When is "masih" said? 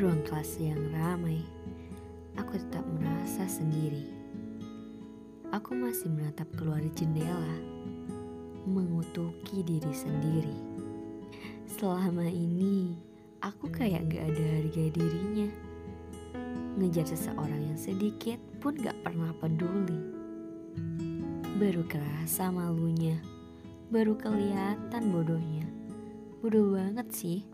5.78-6.10